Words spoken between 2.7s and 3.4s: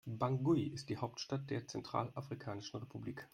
Republik.